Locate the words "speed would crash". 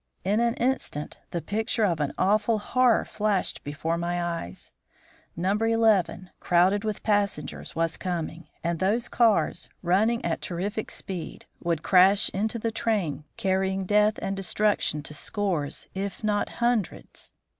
10.89-12.29